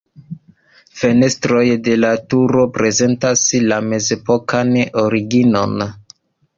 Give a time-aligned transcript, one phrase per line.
[1.01, 4.77] Fenestroj de la turo prezentas la mezepokan
[5.07, 5.91] originon.